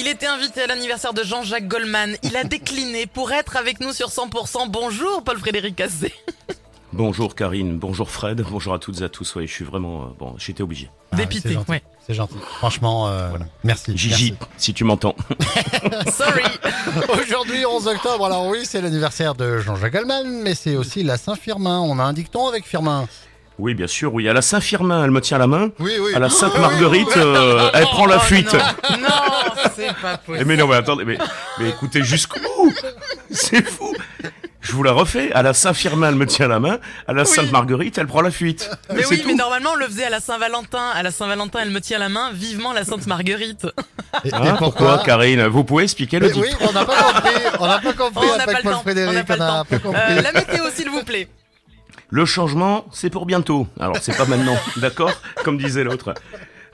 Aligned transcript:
Il 0.00 0.06
était 0.06 0.26
invité 0.26 0.62
à 0.62 0.68
l'anniversaire 0.68 1.12
de 1.12 1.24
Jean-Jacques 1.24 1.66
Goldman. 1.66 2.16
Il 2.22 2.36
a 2.36 2.44
décliné 2.44 3.06
pour 3.08 3.32
être 3.32 3.56
avec 3.56 3.80
nous 3.80 3.92
sur 3.92 4.10
100%. 4.10 4.68
Bonjour 4.68 5.24
Paul-Frédéric 5.24 5.74
Cassé. 5.74 6.14
Bonjour 6.92 7.34
Karine, 7.34 7.76
bonjour 7.78 8.08
Fred, 8.08 8.40
bonjour 8.48 8.74
à 8.74 8.78
toutes 8.78 9.00
et 9.00 9.04
à 9.04 9.08
tous. 9.08 9.34
Ouais, 9.34 9.48
je 9.48 9.52
suis 9.52 9.64
vraiment. 9.64 10.04
euh, 10.04 10.06
bon, 10.16 10.34
j'étais 10.38 10.62
obligé. 10.62 10.88
Ah, 11.10 11.16
Dépité, 11.16 11.48
c'est 11.48 11.54
gentil. 11.54 11.70
ouais. 11.72 11.82
C'est 12.06 12.14
gentil. 12.14 12.36
Franchement, 12.58 13.08
euh, 13.08 13.30
merci. 13.64 13.92
Gigi, 13.98 14.34
si 14.56 14.72
tu 14.72 14.84
m'entends. 14.84 15.16
Sorry. 16.12 16.44
Aujourd'hui, 17.20 17.66
11 17.66 17.88
octobre, 17.88 18.24
alors 18.24 18.46
oui, 18.46 18.60
c'est 18.62 18.80
l'anniversaire 18.80 19.34
de 19.34 19.58
Jean-Jacques 19.58 19.94
Goldman, 19.94 20.42
mais 20.44 20.54
c'est 20.54 20.76
aussi 20.76 21.02
la 21.02 21.16
Saint-Firmin. 21.18 21.80
On 21.80 21.98
a 21.98 22.04
un 22.04 22.12
dicton 22.12 22.46
avec 22.46 22.64
Firmin. 22.64 23.08
Oui, 23.58 23.74
bien 23.74 23.86
sûr, 23.88 24.14
oui. 24.14 24.28
À 24.28 24.32
la 24.32 24.42
Saint-Firmin, 24.42 25.04
elle 25.04 25.10
me 25.10 25.20
tient 25.20 25.38
la 25.38 25.48
main. 25.48 25.70
Oui, 25.80 25.92
oui. 26.00 26.14
À 26.14 26.18
la 26.20 26.28
Sainte-Marguerite, 26.30 27.16
euh, 27.16 27.70
elle 27.74 27.84
prend 27.84 28.06
la 28.06 28.16
Oh, 28.16 28.20
fuite. 28.20 28.52
Non, 28.54 28.98
non, 28.98 29.08
c'est 29.74 29.88
pas 30.00 30.14
Eh, 30.14 30.26
possible. 30.26 30.44
mais 30.46 30.56
non, 30.56 30.68
mais 30.68 30.76
attendez, 30.76 31.04
mais, 31.04 31.18
mais 31.58 31.68
écoutez 31.70 32.04
jusqu'où? 32.04 32.38
C'est 33.30 33.68
fou 33.68 33.92
Je 34.60 34.72
vous 34.72 34.82
la 34.84 34.92
refais. 34.92 35.32
À 35.32 35.42
la 35.42 35.54
Saint-Firmin, 35.54 36.10
elle 36.10 36.14
me 36.14 36.26
tient 36.26 36.46
la 36.46 36.60
main. 36.60 36.78
À 37.08 37.12
la 37.12 37.22
Oui. 37.22 37.28
Sainte-Marguerite, 37.28 37.98
elle 37.98 38.06
prend 38.06 38.20
la 38.20 38.30
fuite. 38.30 38.70
Mais 38.94 39.04
oui, 39.06 39.20
tout. 39.22 39.26
mais 39.28 39.34
normalement 39.34 39.70
on 39.72 39.76
le 39.76 39.86
faisait 39.86 40.04
à 40.04 40.10
la 40.10 40.20
Saint-Valentin. 40.20 40.90
À 40.94 41.02
la 41.02 41.10
Saint-Valentin, 41.10 41.58
elle 41.62 41.70
me 41.70 41.80
tient 41.80 41.98
la 41.98 42.08
main. 42.08 42.30
Vivement 42.32 42.72
la 42.72 42.84
Sainte 42.84 43.06
Marguerite. 43.08 43.66
Et, 44.24 44.28
et 44.28 44.34
Hein, 44.34 44.54
pourquoi, 44.58 44.98
Karine? 45.04 45.46
Vous 45.46 45.64
pouvez 45.64 45.82
expliquer 45.84 46.18
le 46.20 46.28
dicton 46.30 46.42
oui, 46.60 46.66
on 46.68 46.72
n'a 46.72 46.84
pas 46.84 46.94
compris. 47.02 47.30
On 47.58 47.66
n'a 47.66 47.78
pas 47.78 47.92
compris 47.92 48.26
Oh, 48.28 48.30
on 48.34 48.36
n'a 48.38 48.44
pas 48.46 48.52
le 48.52 48.62
Paul 48.62 48.72
temps. 48.72 48.80
Frédéric. 48.82 49.10
On 49.10 49.14
n'a 49.14 49.24
pas 49.24 49.32
le 49.34 49.38
temps. 49.40 49.64
pas 49.64 49.78
compris. 49.78 50.00
Euh, 50.10 50.22
la 50.22 50.32
météo, 50.32 50.64
s'il 50.74 50.90
vous 50.90 51.02
plaît. 51.02 51.28
Le 52.10 52.24
changement, 52.24 52.86
c'est 52.90 53.10
pour 53.10 53.26
bientôt. 53.26 53.66
Alors, 53.78 53.98
c'est 54.00 54.16
pas 54.16 54.24
maintenant, 54.24 54.56
d'accord? 54.78 55.12
Comme 55.44 55.58
disait 55.58 55.84
l'autre. 55.84 56.14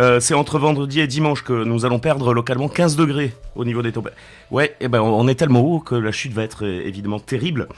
Euh, 0.00 0.20
c'est 0.20 0.32
entre 0.32 0.58
vendredi 0.58 1.00
et 1.00 1.06
dimanche 1.06 1.44
que 1.44 1.64
nous 1.64 1.84
allons 1.84 1.98
perdre 1.98 2.32
localement 2.32 2.68
15 2.68 2.96
degrés 2.96 3.34
au 3.54 3.66
niveau 3.66 3.82
des 3.82 3.92
températures. 3.92 4.22
Ouais, 4.50 4.74
et 4.80 4.88
ben 4.88 5.02
on 5.02 5.28
est 5.28 5.34
tellement 5.34 5.60
haut 5.60 5.80
que 5.80 5.94
la 5.94 6.12
chute 6.12 6.32
va 6.32 6.44
être 6.44 6.64
euh, 6.64 6.86
évidemment 6.86 7.20
terrible. 7.20 7.68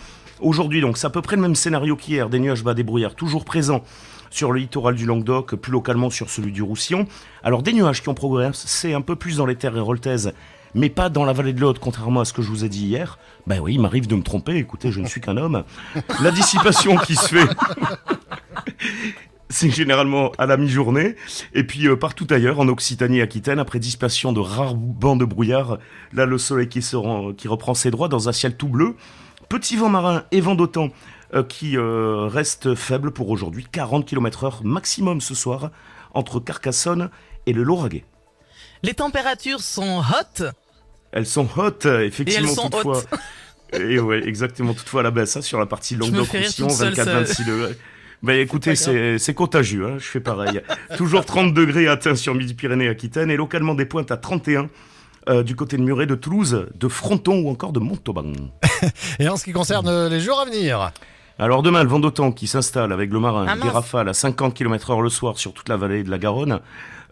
Aujourd'hui, 0.40 0.80
donc, 0.80 0.96
c'est 0.96 1.08
à 1.08 1.10
peu 1.10 1.22
près 1.22 1.34
le 1.34 1.42
même 1.42 1.56
scénario 1.56 1.96
qu'hier. 1.96 2.28
Des 2.28 2.38
nuages 2.38 2.62
bas, 2.62 2.74
des 2.74 2.84
brouillards 2.84 3.16
toujours 3.16 3.44
présents 3.44 3.82
sur 4.30 4.52
le 4.52 4.60
littoral 4.60 4.94
du 4.94 5.06
Languedoc, 5.06 5.56
plus 5.56 5.72
localement 5.72 6.08
sur 6.10 6.30
celui 6.30 6.52
du 6.52 6.62
Roussillon. 6.62 7.06
Alors, 7.42 7.62
des 7.62 7.72
nuages 7.72 8.02
qui 8.02 8.08
ont 8.08 8.14
progressé 8.14 8.94
un 8.94 9.00
peu 9.00 9.16
plus 9.16 9.36
dans 9.36 9.46
les 9.46 9.56
terres 9.56 9.76
héroltaises, 9.76 10.32
mais 10.74 10.88
pas 10.88 11.08
dans 11.08 11.24
la 11.24 11.32
vallée 11.32 11.52
de 11.52 11.60
l'Aude, 11.60 11.78
contrairement 11.80 12.20
à 12.20 12.24
ce 12.24 12.32
que 12.32 12.42
je 12.42 12.48
vous 12.48 12.64
ai 12.64 12.68
dit 12.68 12.86
hier. 12.86 13.18
Ben 13.46 13.58
oui, 13.60 13.74
il 13.74 13.80
m'arrive 13.80 14.06
de 14.06 14.14
me 14.14 14.22
tromper. 14.22 14.54
Écoutez, 14.56 14.92
je 14.92 15.00
ne 15.00 15.06
suis 15.06 15.20
qu'un 15.20 15.36
homme. 15.36 15.64
La 16.22 16.30
dissipation 16.30 16.96
qui 16.96 17.16
se 17.16 17.26
fait 17.26 17.48
c'est 19.52 19.70
généralement 19.70 20.30
à 20.38 20.46
la 20.46 20.56
mi-journée. 20.56 21.16
Et 21.54 21.64
puis 21.64 21.88
euh, 21.88 21.96
partout 21.96 22.26
ailleurs, 22.30 22.60
en 22.60 22.68
Occitanie 22.68 23.18
et 23.18 23.22
Aquitaine, 23.22 23.58
après 23.58 23.80
dissipation 23.80 24.32
de 24.32 24.38
rares 24.40 24.76
bancs 24.76 25.18
de 25.18 25.24
brouillard, 25.24 25.78
là 26.12 26.24
le 26.24 26.38
soleil 26.38 26.68
qui, 26.68 26.82
se 26.82 26.94
rend- 26.96 27.32
qui 27.32 27.48
reprend 27.48 27.74
ses 27.74 27.90
droits 27.90 28.08
dans 28.08 28.28
un 28.28 28.32
ciel 28.32 28.56
tout 28.56 28.68
bleu. 28.68 28.94
Petit 29.48 29.76
vent 29.76 29.88
marin 29.88 30.22
et 30.30 30.40
vent 30.40 30.54
d'autant 30.54 30.90
qui 31.48 31.76
euh, 31.76 32.26
reste 32.26 32.74
faible 32.74 33.12
pour 33.12 33.30
aujourd'hui, 33.30 33.66
40 33.70 34.06
km 34.06 34.44
heure 34.44 34.60
maximum 34.64 35.20
ce 35.20 35.34
soir, 35.34 35.70
entre 36.12 36.40
Carcassonne 36.40 37.10
et 37.46 37.52
le 37.52 37.62
Lauragais. 37.62 38.04
Les 38.82 38.94
températures 38.94 39.60
sont 39.60 40.00
hot. 40.00 40.44
Elles 41.12 41.26
sont 41.26 41.48
hautes, 41.56 41.86
euh, 41.86 42.04
effectivement, 42.04 42.46
Et 42.46 42.50
elles 42.50 42.54
sont 42.54 42.70
toutefois. 42.70 43.02
Et 43.72 44.00
ouais, 44.00 44.26
exactement, 44.26 44.74
toutefois 44.74 45.02
à 45.02 45.04
la 45.04 45.12
baisse, 45.12 45.36
hein, 45.36 45.42
sur 45.42 45.60
la 45.60 45.66
partie 45.66 45.94
me 45.94 46.00
Languedoc, 46.00 46.26
fais 46.26 46.38
rire 46.38 46.46
Roussillon, 46.48 46.66
toute 46.66 46.76
seule, 46.76 46.94
24-26 46.94 47.46
degrés. 47.46 47.76
Ben 48.22 48.38
écoutez, 48.38 48.74
c'est 48.74 49.34
contagieux, 49.34 49.86
hein, 49.86 49.94
je 49.98 50.04
fais 50.04 50.20
pareil. 50.20 50.60
Toujours 50.96 51.24
30 51.24 51.54
degrés 51.54 51.86
atteints 51.86 52.16
sur 52.16 52.34
Midi-Pyrénées 52.34 52.86
et 52.86 52.88
Aquitaine, 52.88 53.30
et 53.30 53.36
localement 53.36 53.74
des 53.74 53.86
pointes 53.86 54.10
à 54.10 54.16
31 54.16 54.68
euh, 55.28 55.42
du 55.42 55.54
côté 55.54 55.76
de 55.76 55.82
Muret, 55.82 56.06
de 56.06 56.14
Toulouse, 56.14 56.66
de 56.74 56.88
Fronton 56.88 57.42
ou 57.44 57.50
encore 57.50 57.72
de 57.72 57.78
Montauban. 57.78 58.32
Et 59.18 59.28
en 59.28 59.36
ce 59.36 59.44
qui 59.44 59.52
concerne 59.52 59.86
euh, 59.86 60.08
les 60.08 60.18
jours 60.18 60.40
à 60.40 60.46
venir, 60.46 60.92
Alors 61.40 61.62
demain, 61.62 61.82
le 61.82 61.88
vent 61.88 62.00
d'automne 62.00 62.34
qui 62.34 62.46
s'installe 62.46 62.92
avec 62.92 63.10
le 63.10 63.18
marin, 63.18 63.46
Ah, 63.48 63.54
des 63.56 63.60
mince. 63.64 63.72
rafales 63.72 64.10
à 64.10 64.12
50 64.12 64.52
km 64.52 64.90
heure 64.90 65.00
le 65.00 65.08
soir 65.08 65.38
sur 65.38 65.54
toute 65.54 65.70
la 65.70 65.78
vallée 65.78 66.02
de 66.02 66.10
la 66.10 66.18
Garonne. 66.18 66.60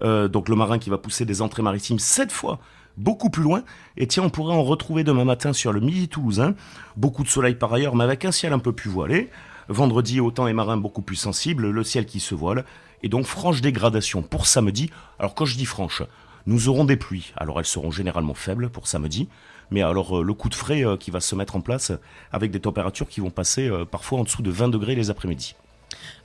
Euh, 0.03 0.29
donc 0.29 0.51
le 0.51 0.55
marin 0.55 0.79
qui 0.79 0.91
va 0.91 0.99
pousser 0.99 1.25
des 1.25 1.41
entrées 1.41 1.63
maritimes 1.63 1.99
cette 1.99 2.31
fois 2.31 2.59
beaucoup 2.99 3.31
plus 3.31 3.43
loin. 3.43 3.63
Et 3.97 4.07
tiens, 4.07 4.25
on 4.25 4.29
pourrait 4.29 4.55
en 4.55 4.63
retrouver 4.63 5.03
demain 5.03 5.25
matin 5.25 5.55
sur 5.55 5.73
le 5.73 5.81
midi 5.81 6.09
toulousain. 6.09 6.55
Beaucoup 6.97 7.23
de 7.23 7.29
soleil 7.29 7.55
par 7.55 7.73
ailleurs, 7.73 7.97
mais 7.97 8.05
avec 8.05 8.27
un 8.27 8.33
ciel 8.33 8.53
un 8.53 8.59
peu 8.59 8.73
plus 8.73 8.91
voilé. 8.91 9.31
Vendredi, 9.71 10.21
autant 10.21 10.47
et 10.47 10.53
marin 10.53 10.77
beaucoup 10.77 11.03
plus 11.03 11.17
sensible, 11.17 11.71
le 11.71 11.83
ciel 11.83 12.05
qui 12.05 12.21
se 12.21 12.35
voile. 12.35 12.67
Et 13.03 13.09
donc 13.09 13.25
franche 13.25 13.63
dégradation 13.63 14.21
pour 14.21 14.47
samedi. 14.47 14.91
Alors 15.19 15.35
quand 15.35 15.47
je 15.47 15.57
dis 15.57 15.65
franche, 15.65 16.03
nous 16.49 16.69
aurons 16.69 16.85
des 16.85 16.97
pluies. 16.97 17.33
Alors 17.37 17.61
elles 17.61 17.67
seront 17.67 17.91
généralement 17.91 18.35
faibles 18.35 18.71
pour 18.71 18.89
samedi. 18.89 19.29
Mais 19.71 19.83
alors 19.83 20.19
euh, 20.21 20.23
le 20.23 20.33
coup 20.33 20.49
de 20.49 20.55
frais 20.55 20.83
euh, 20.85 20.97
qui 20.97 21.11
va 21.11 21.21
se 21.21 21.35
mettre 21.35 21.55
en 21.57 21.61
place 21.61 21.93
avec 22.33 22.51
des 22.51 22.61
températures 22.61 23.07
qui 23.09 23.21
vont 23.21 23.31
passer 23.31 23.69
euh, 23.69 23.85
parfois 23.85 24.19
en 24.19 24.25
dessous 24.25 24.41
de 24.43 24.51
20 24.51 24.69
degrés 24.71 24.95
les 24.95 25.11
après-midi. 25.11 25.55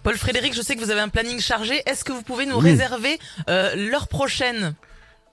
Paul 0.02 0.16
Frédéric, 0.16 0.54
je 0.54 0.62
sais 0.62 0.76
que 0.76 0.82
vous 0.82 0.92
avez 0.92 1.02
un 1.02 1.10
planning 1.10 1.40
chargé. 1.40 1.82
Est-ce 1.86 2.04
que 2.06 2.14
vous 2.14 2.24
pouvez 2.24 2.46
nous 2.46 2.58
Oui. 2.58 2.72
réserver 2.72 3.20
euh, 3.50 3.76
l'heure 3.76 4.08
prochaine? 4.08 4.76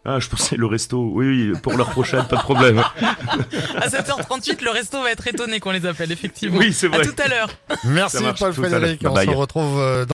Ah, 0.05 0.19
je 0.19 0.29
pensais 0.31 0.57
le 0.57 0.65
resto. 0.65 1.11
Oui, 1.13 1.51
oui, 1.53 1.61
pour 1.61 1.75
l'heure 1.75 1.91
prochaine, 1.91 2.25
pas 2.25 2.37
de 2.37 2.41
problème. 2.43 2.79
À 3.77 3.89
7h38, 3.89 4.65
le 4.65 4.71
resto 4.71 5.03
va 5.03 5.11
être 5.11 5.27
étonné 5.27 5.61
qu'on 5.61 5.73
les 5.73 5.85
appelle, 5.85 6.11
effectivement. 6.11 6.59
Oui, 6.59 6.73
c'est 6.73 6.89
vrai. 6.89 7.01
À 7.01 7.05
tout 7.05 7.23
à 7.23 7.29
l'heure. 7.29 7.51
merci 7.85 8.25
Paul. 8.39 8.55
Frédéric. 8.55 9.03
On 9.05 9.13
bye. 9.13 9.27
se 9.27 9.31
retrouve 9.33 9.79
euh, 9.79 10.07